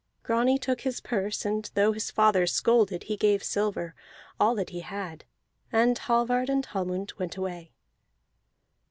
Grani 0.23 0.57
took 0.57 0.81
his 0.81 0.99
purse; 0.99 1.45
and 1.45 1.69
though 1.75 1.91
his 1.91 2.09
father 2.09 2.47
scolded 2.47 3.03
he 3.03 3.15
gave 3.15 3.43
silver, 3.43 3.93
all 4.39 4.55
that 4.55 4.71
he 4.71 4.79
had, 4.79 5.25
and 5.71 5.95
Hallvard 5.95 6.49
and 6.49 6.65
Hallmund 6.65 7.13
went 7.19 7.37
away. 7.37 7.71